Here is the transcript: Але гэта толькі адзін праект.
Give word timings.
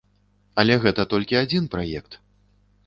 Але 0.63 0.77
гэта 0.85 1.07
толькі 1.13 1.39
адзін 1.43 1.69
праект. 1.77 2.21